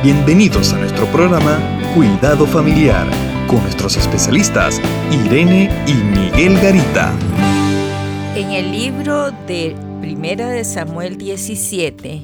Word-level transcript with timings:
Bienvenidos 0.00 0.72
a 0.74 0.78
nuestro 0.78 1.06
programa 1.06 1.58
Cuidado 1.92 2.46
Familiar 2.46 3.04
con 3.48 3.60
nuestros 3.62 3.96
especialistas 3.96 4.80
Irene 5.10 5.68
y 5.88 5.94
Miguel 5.94 6.54
Garita. 6.60 7.12
En 8.36 8.52
el 8.52 8.70
libro 8.70 9.32
de 9.48 9.74
Primera 10.00 10.50
de 10.50 10.62
Samuel 10.62 11.18
17 11.18 12.22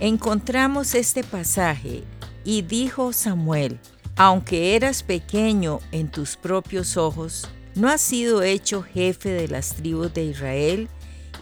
encontramos 0.00 0.94
este 0.94 1.22
pasaje 1.22 2.02
y 2.44 2.62
dijo 2.62 3.12
Samuel, 3.12 3.78
aunque 4.16 4.74
eras 4.74 5.02
pequeño 5.02 5.80
en 5.92 6.10
tus 6.10 6.36
propios 6.36 6.96
ojos, 6.96 7.46
¿no 7.74 7.90
has 7.90 8.00
sido 8.00 8.42
hecho 8.42 8.82
jefe 8.82 9.28
de 9.28 9.48
las 9.48 9.74
tribus 9.74 10.14
de 10.14 10.24
Israel 10.24 10.88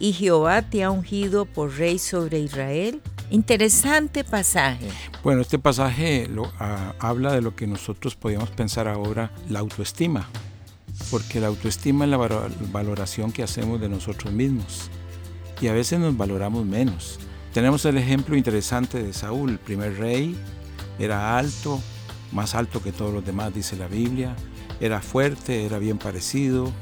y 0.00 0.14
Jehová 0.14 0.62
te 0.62 0.82
ha 0.82 0.90
ungido 0.90 1.44
por 1.44 1.76
rey 1.76 2.00
sobre 2.00 2.40
Israel? 2.40 3.00
Interesante 3.30 4.24
pasaje. 4.24 4.88
Bueno, 5.22 5.40
este 5.40 5.58
pasaje 5.58 6.28
lo, 6.28 6.52
ah, 6.58 6.94
habla 6.98 7.32
de 7.32 7.40
lo 7.40 7.56
que 7.56 7.66
nosotros 7.66 8.14
podríamos 8.16 8.50
pensar 8.50 8.86
ahora, 8.86 9.30
la 9.48 9.60
autoestima, 9.60 10.28
porque 11.10 11.40
la 11.40 11.48
autoestima 11.48 12.04
es 12.04 12.10
la 12.10 12.18
valoración 12.72 13.32
que 13.32 13.42
hacemos 13.42 13.80
de 13.80 13.88
nosotros 13.88 14.32
mismos 14.32 14.90
y 15.60 15.68
a 15.68 15.72
veces 15.72 15.98
nos 15.98 16.16
valoramos 16.16 16.66
menos. 16.66 17.18
Tenemos 17.52 17.84
el 17.84 17.96
ejemplo 17.96 18.36
interesante 18.36 19.02
de 19.02 19.12
Saúl, 19.12 19.58
primer 19.58 19.96
rey, 19.98 20.36
era 20.98 21.38
alto, 21.38 21.80
más 22.32 22.54
alto 22.54 22.82
que 22.82 22.92
todos 22.92 23.14
los 23.14 23.24
demás, 23.24 23.54
dice 23.54 23.76
la 23.76 23.88
Biblia, 23.88 24.34
era 24.80 25.00
fuerte, 25.00 25.64
era 25.64 25.78
bien 25.78 25.98
parecido, 25.98 26.72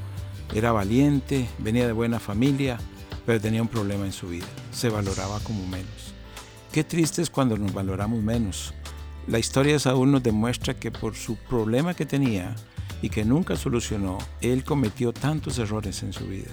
era 0.53 0.71
valiente, 0.71 1.47
venía 1.59 1.85
de 1.85 1.93
buena 1.93 2.19
familia, 2.19 2.77
pero 3.25 3.39
tenía 3.39 3.61
un 3.61 3.67
problema 3.67 4.05
en 4.05 4.11
su 4.13 4.27
vida, 4.27 4.47
se 4.71 4.89
valoraba 4.89 5.39
como 5.41 5.65
menos. 5.67 6.13
Qué 6.73 6.83
triste 6.83 7.21
es 7.21 7.29
cuando 7.29 7.55
nos 7.55 7.71
valoramos 7.71 8.23
menos. 8.23 8.73
La 9.27 9.37
historia 9.37 9.73
de 9.73 9.79
Saúl 9.79 10.11
nos 10.11 10.23
demuestra 10.23 10.73
que 10.73 10.89
por 10.89 11.15
su 11.15 11.35
problema 11.35 11.93
que 11.93 12.07
tenía 12.07 12.55
y 13.03 13.09
que 13.09 13.23
nunca 13.23 13.55
solucionó, 13.55 14.17
él 14.41 14.63
cometió 14.63 15.13
tantos 15.13 15.59
errores 15.59 16.01
en 16.01 16.13
su 16.13 16.25
vida 16.25 16.49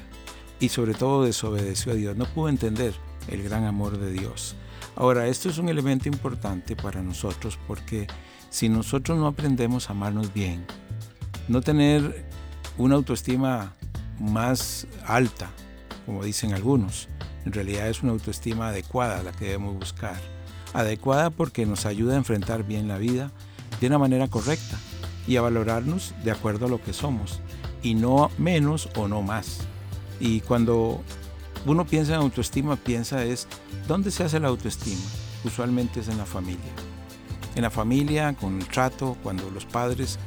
y 0.60 0.68
sobre 0.68 0.92
todo 0.92 1.24
desobedeció 1.24 1.92
a 1.92 1.94
Dios. 1.94 2.18
No 2.18 2.26
pudo 2.26 2.50
entender 2.50 2.92
el 3.28 3.42
gran 3.42 3.64
amor 3.64 3.96
de 3.96 4.12
Dios. 4.12 4.56
Ahora, 4.94 5.26
esto 5.26 5.48
es 5.48 5.56
un 5.56 5.70
elemento 5.70 6.06
importante 6.06 6.76
para 6.76 7.00
nosotros 7.00 7.58
porque 7.66 8.06
si 8.50 8.68
nosotros 8.68 9.16
no 9.16 9.26
aprendemos 9.26 9.88
a 9.88 9.94
amarnos 9.94 10.34
bien, 10.34 10.66
no 11.48 11.62
tener 11.62 12.26
una 12.76 12.96
autoestima 12.96 13.72
más 14.18 14.86
alta, 15.06 15.50
como 16.04 16.22
dicen 16.22 16.52
algunos, 16.52 17.08
en 17.44 17.52
realidad 17.52 17.88
es 17.88 18.02
una 18.02 18.12
autoestima 18.12 18.68
adecuada 18.68 19.22
la 19.22 19.32
que 19.32 19.46
debemos 19.46 19.74
buscar. 19.74 20.20
Adecuada 20.72 21.30
porque 21.30 21.66
nos 21.66 21.86
ayuda 21.86 22.14
a 22.14 22.18
enfrentar 22.18 22.64
bien 22.64 22.88
la 22.88 22.98
vida 22.98 23.30
de 23.80 23.86
una 23.86 23.98
manera 23.98 24.28
correcta 24.28 24.76
y 25.26 25.36
a 25.36 25.42
valorarnos 25.42 26.14
de 26.24 26.30
acuerdo 26.30 26.66
a 26.66 26.68
lo 26.68 26.82
que 26.82 26.92
somos 26.92 27.40
y 27.82 27.94
no 27.94 28.30
menos 28.38 28.88
o 28.96 29.08
no 29.08 29.22
más. 29.22 29.60
Y 30.20 30.40
cuando 30.40 31.02
uno 31.66 31.86
piensa 31.86 32.14
en 32.14 32.20
autoestima, 32.20 32.76
piensa 32.76 33.24
es, 33.24 33.48
¿dónde 33.88 34.10
se 34.10 34.24
hace 34.24 34.40
la 34.40 34.48
autoestima? 34.48 35.00
Usualmente 35.44 36.00
es 36.00 36.08
en 36.08 36.18
la 36.18 36.26
familia. 36.26 36.72
En 37.54 37.62
la 37.62 37.70
familia, 37.70 38.34
con 38.34 38.58
el 38.58 38.68
trato, 38.68 39.16
cuando 39.22 39.50
los 39.50 39.64
padres 39.64 40.18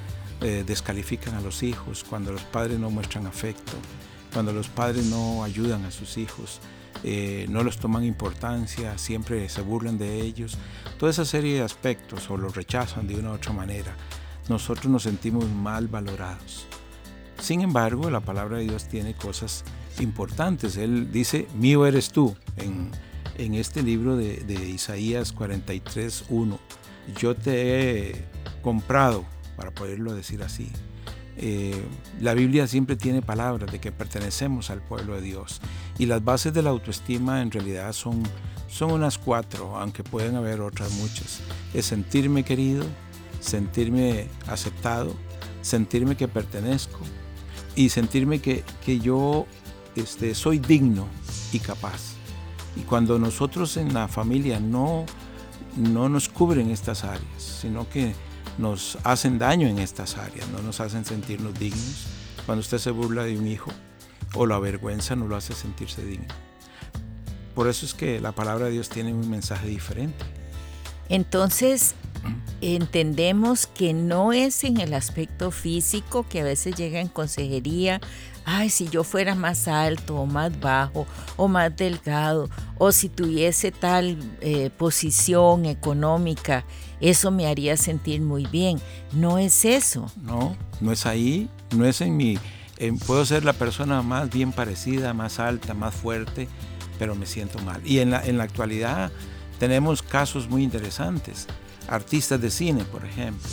eh, 0.41 0.63
descalifican 0.65 1.35
a 1.35 1.41
los 1.41 1.63
hijos, 1.63 2.03
cuando 2.03 2.31
los 2.31 2.41
padres 2.41 2.79
no 2.79 2.89
muestran 2.89 3.27
afecto, 3.27 3.73
cuando 4.33 4.51
los 4.51 4.67
padres 4.67 5.05
no 5.05 5.43
ayudan 5.43 5.85
a 5.85 5.91
sus 5.91 6.17
hijos, 6.17 6.59
eh, 7.03 7.45
no 7.49 7.63
los 7.63 7.77
toman 7.77 8.03
importancia, 8.03 8.97
siempre 8.97 9.49
se 9.49 9.61
burlan 9.61 9.97
de 9.97 10.21
ellos, 10.21 10.57
toda 10.97 11.11
esa 11.11 11.25
serie 11.25 11.55
de 11.55 11.61
aspectos 11.61 12.29
o 12.29 12.37
los 12.37 12.55
rechazan 12.55 13.07
de 13.07 13.15
una 13.15 13.31
u 13.31 13.33
otra 13.33 13.53
manera, 13.53 13.95
nosotros 14.49 14.87
nos 14.87 15.03
sentimos 15.03 15.49
mal 15.49 15.87
valorados. 15.87 16.65
Sin 17.39 17.61
embargo, 17.61 18.09
la 18.09 18.21
palabra 18.21 18.57
de 18.57 18.63
Dios 18.63 18.87
tiene 18.87 19.13
cosas 19.15 19.65
importantes. 19.99 20.77
Él 20.77 21.11
dice, 21.11 21.47
mío 21.55 21.85
eres 21.85 22.11
tú, 22.11 22.35
en, 22.57 22.91
este 23.55 23.83
libro 23.83 24.15
de, 24.15 24.37
de 24.37 24.53
Isaías 24.69 25.31
43, 25.33 26.25
1. 26.29 26.59
Yo 27.19 27.35
te 27.35 28.11
he 28.11 28.25
comprado, 28.61 29.25
para 29.57 29.71
poderlo 29.71 30.13
decir 30.13 30.43
así. 30.43 30.71
Eh, 31.37 31.81
la 32.21 32.33
Biblia 32.33 32.67
siempre 32.67 32.95
tiene 32.95 33.21
palabras 33.21 33.71
de 33.71 33.79
que 33.79 33.91
pertenecemos 33.91 34.69
al 34.69 34.81
pueblo 34.81 35.15
de 35.15 35.21
Dios 35.21 35.61
y 35.97 36.05
las 36.05 36.23
bases 36.23 36.53
de 36.53 36.61
la 36.61 36.69
autoestima 36.69 37.41
en 37.41 37.49
realidad 37.49 37.91
son, 37.93 38.21
son 38.67 38.91
unas 38.91 39.17
cuatro, 39.17 39.75
aunque 39.77 40.03
pueden 40.03 40.35
haber 40.35 40.61
otras 40.61 40.91
muchas. 40.93 41.39
Es 41.73 41.87
sentirme 41.87 42.43
querido, 42.43 42.85
sentirme 43.39 44.27
aceptado, 44.47 45.15
sentirme 45.61 46.15
que 46.15 46.27
pertenezco 46.27 46.99
y 47.75 47.89
sentirme 47.89 48.39
que, 48.39 48.63
yo 48.99 49.47
este, 49.95 50.35
soy 50.35 50.59
digno 50.59 51.07
y 51.51 51.59
capaz. 51.59 52.13
Y 52.75 52.81
cuando 52.81 53.19
nosotros 53.19 53.77
en 53.77 53.93
la 53.93 54.07
familia 54.07 54.59
no, 54.59 55.05
no 55.77 56.09
nos 56.09 56.29
cubren 56.29 56.69
estas 56.69 57.03
áreas, 57.03 57.41
sino 57.61 57.89
que 57.89 58.13
nos 58.57 58.97
hacen 59.03 59.39
daño 59.39 59.67
en 59.67 59.79
estas 59.79 60.17
áreas, 60.17 60.47
no 60.49 60.61
nos 60.61 60.79
hacen 60.79 61.05
sentirnos 61.05 61.57
dignos. 61.57 62.05
Cuando 62.45 62.61
usted 62.61 62.77
se 62.77 62.91
burla 62.91 63.23
de 63.23 63.37
un 63.37 63.47
hijo 63.47 63.71
o 64.35 64.45
la 64.45 64.59
vergüenza 64.59 65.15
no 65.15 65.27
lo 65.27 65.35
hace 65.35 65.53
sentirse 65.53 66.03
digno. 66.03 66.33
Por 67.55 67.67
eso 67.67 67.85
es 67.85 67.93
que 67.93 68.19
la 68.19 68.31
palabra 68.31 68.65
de 68.65 68.71
Dios 68.71 68.89
tiene 68.89 69.13
un 69.13 69.29
mensaje 69.29 69.67
diferente. 69.67 70.25
Entonces, 71.09 71.95
entendemos 72.61 73.67
que 73.67 73.93
no 73.93 74.31
es 74.31 74.63
en 74.63 74.79
el 74.79 74.93
aspecto 74.93 75.51
físico 75.51 76.25
que 76.27 76.41
a 76.41 76.43
veces 76.43 76.75
llega 76.75 77.01
en 77.01 77.09
consejería, 77.09 77.99
ay, 78.45 78.69
si 78.69 78.87
yo 78.89 79.03
fuera 79.03 79.35
más 79.35 79.67
alto 79.67 80.15
o 80.15 80.25
más 80.25 80.57
bajo 80.59 81.05
o 81.37 81.47
más 81.47 81.75
delgado 81.75 82.49
o 82.77 82.91
si 82.91 83.09
tuviese 83.09 83.71
tal 83.71 84.17
eh, 84.41 84.69
posición 84.77 85.65
económica, 85.65 86.65
eso 87.01 87.31
me 87.31 87.47
haría 87.47 87.75
sentir 87.75 88.21
muy 88.21 88.45
bien. 88.45 88.79
No 89.11 89.37
es 89.37 89.65
eso. 89.65 90.09
No, 90.21 90.55
no 90.79 90.91
es 90.91 91.05
ahí, 91.05 91.49
no 91.75 91.85
es 91.85 92.01
en 92.01 92.15
mi... 92.15 92.37
puedo 93.05 93.25
ser 93.25 93.43
la 93.43 93.53
persona 93.53 94.01
más 94.01 94.29
bien 94.29 94.51
parecida, 94.51 95.13
más 95.13 95.39
alta, 95.39 95.73
más 95.73 95.93
fuerte, 95.93 96.47
pero 96.97 97.15
me 97.15 97.25
siento 97.25 97.59
mal. 97.59 97.81
Y 97.85 97.99
en 97.99 98.11
la, 98.11 98.25
en 98.25 98.37
la 98.37 98.45
actualidad 98.45 99.11
tenemos 99.59 100.01
casos 100.01 100.49
muy 100.49 100.63
interesantes. 100.63 101.47
Artistas 101.87 102.39
de 102.41 102.49
cine, 102.49 102.83
por 102.85 103.05
ejemplo. 103.05 103.49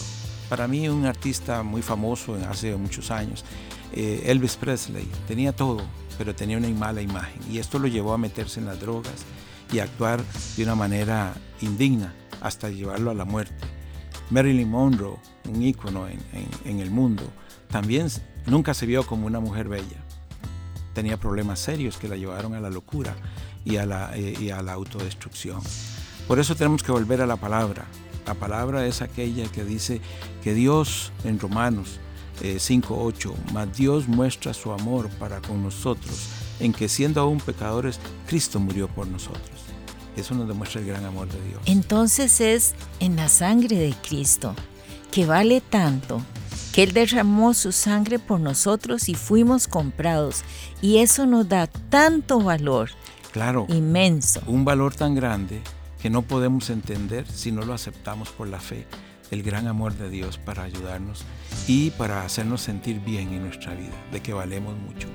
Para 0.48 0.66
mí 0.66 0.88
un 0.88 1.06
artista 1.06 1.62
muy 1.62 1.82
famoso 1.82 2.36
hace 2.48 2.74
muchos 2.76 3.10
años 3.10 3.44
eh, 3.92 4.22
Elvis 4.26 4.56
Presley 4.56 5.08
tenía 5.26 5.52
todo, 5.52 5.80
pero 6.16 6.34
tenía 6.34 6.58
una 6.58 6.68
mala 6.68 7.02
imagen 7.02 7.41
y 7.50 7.58
esto 7.58 7.78
lo 7.78 7.88
llevó 7.88 8.12
a 8.12 8.18
meterse 8.18 8.60
en 8.60 8.66
las 8.66 8.80
drogas 8.80 9.24
y 9.72 9.80
actuar 9.80 10.22
de 10.56 10.62
una 10.62 10.74
manera 10.74 11.34
indigna 11.60 12.14
hasta 12.41 12.70
llevarlo 12.70 13.10
a 13.10 13.14
la 13.14 13.24
muerte. 13.24 13.66
Marilyn 14.30 14.70
Monroe, 14.70 15.18
un 15.48 15.62
ícono 15.62 16.06
en, 16.06 16.78
el 16.78 16.91
mundo, 16.91 17.24
también 17.68 18.06
nunca 18.47 18.74
se 18.74 18.86
vio 18.86 19.04
como 19.04 19.26
una 19.26 19.41
mujer 19.41 19.68
bella. 19.68 20.04
Tenía 20.94 21.16
problemas 21.16 21.58
serios 21.58 21.97
que 21.97 22.08
la 22.08 22.16
llevaron 22.16 22.54
a 22.54 22.60
la 22.60 22.70
locura 22.70 23.16
y 23.64 23.76
a 23.76 23.86
la, 23.86 24.16
eh, 24.16 24.34
y 24.38 24.50
a 24.50 24.62
la 24.62 24.72
autodestrucción. 24.72 25.60
Por 26.28 26.38
eso 26.38 26.54
tenemos 26.54 26.84
que 26.84 26.92
volver 26.92 27.22
a 27.22 27.26
la 27.26 27.36
palabra. 27.36 27.86
La 28.26 28.34
palabra 28.34 28.86
es 28.86 29.03
aquella 29.03 29.50
que 29.50 29.64
dice 29.64 30.00
que 30.42 30.54
Dios 30.54 31.12
en 31.25 31.38
Romanos 31.38 32.00
5.8, 32.41 33.32
eh, 33.32 33.36
mas 33.53 33.76
Dios 33.76 34.08
muestra 34.08 34.54
su 34.54 34.72
amor 34.72 35.08
para 35.19 35.41
con 35.41 35.62
nosotros, 35.62 36.28
en 36.59 36.72
que 36.72 36.88
siendo 36.88 37.20
aún 37.20 37.38
pecadores, 37.38 37.98
Cristo 38.27 38.59
murió 38.60 38.89
por 38.89 39.06
nosotros. 39.06 39.60
Eso 40.16 40.34
nos 40.34 40.48
demuestra 40.48 40.80
el 40.80 40.86
gran 40.86 41.04
amor 41.04 41.28
de 41.28 41.41
Dios. 41.48 41.60
Entonces 41.66 42.41
es 42.41 42.74
en 42.98 43.16
la 43.16 43.28
sangre 43.28 43.77
de 43.77 43.95
Cristo, 44.06 44.54
que 45.10 45.27
vale 45.27 45.60
tanto, 45.60 46.21
que 46.72 46.83
Él 46.84 46.92
derramó 46.92 47.54
su 47.54 47.72
sangre 47.72 48.18
por 48.18 48.41
nosotros 48.41 49.09
y 49.09 49.15
fuimos 49.15 49.68
comprados. 49.68 50.42
Y 50.83 50.98
eso 50.98 51.27
nos 51.27 51.48
da 51.48 51.66
tanto 51.66 52.41
valor. 52.41 52.91
Claro. 53.33 53.66
Inmenso. 53.68 54.41
Un 54.47 54.65
valor 54.65 54.95
tan 54.95 55.15
grande 55.15 55.62
que 56.02 56.10
no 56.10 56.22
podemos 56.22 56.70
entender 56.70 57.26
si 57.26 57.52
no 57.52 57.62
lo 57.62 57.74
aceptamos 57.74 58.30
por 58.30 58.48
la 58.48 58.60
fe 58.60 58.86
el 59.30 59.42
gran 59.42 59.68
amor 59.68 59.94
de 59.94 60.10
Dios 60.10 60.38
para 60.38 60.64
ayudarnos 60.64 61.24
y 61.66 61.91
para 61.91 62.24
hacernos 62.24 62.62
sentir 62.62 63.00
bien 63.00 63.32
en 63.32 63.44
nuestra 63.44 63.74
vida, 63.74 63.92
de 64.12 64.20
que 64.20 64.32
valemos 64.32 64.74
mucho. 64.76 65.08